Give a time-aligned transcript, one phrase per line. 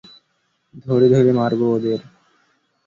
[0.85, 1.99] ধরে ধরে মারব ওদের।